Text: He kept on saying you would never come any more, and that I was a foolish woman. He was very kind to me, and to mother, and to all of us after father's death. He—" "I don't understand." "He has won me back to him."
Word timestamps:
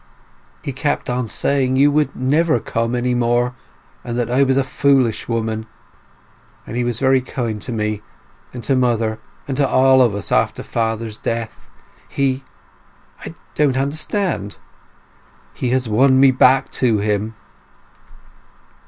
He 0.63 0.73
kept 0.73 1.11
on 1.11 1.27
saying 1.27 1.75
you 1.75 1.91
would 1.91 2.15
never 2.15 2.59
come 2.59 2.95
any 2.95 3.13
more, 3.13 3.53
and 4.03 4.17
that 4.17 4.31
I 4.31 4.41
was 4.41 4.57
a 4.57 4.63
foolish 4.63 5.29
woman. 5.29 5.67
He 6.65 6.83
was 6.83 6.97
very 6.99 7.21
kind 7.21 7.61
to 7.61 7.71
me, 7.71 8.01
and 8.51 8.63
to 8.63 8.75
mother, 8.75 9.19
and 9.47 9.55
to 9.57 9.69
all 9.69 10.01
of 10.01 10.15
us 10.15 10.31
after 10.31 10.63
father's 10.63 11.19
death. 11.19 11.69
He—" 12.09 12.43
"I 13.23 13.35
don't 13.53 13.77
understand." 13.77 14.57
"He 15.53 15.69
has 15.69 15.87
won 15.87 16.19
me 16.19 16.31
back 16.31 16.71
to 16.81 16.97
him." 16.97 17.35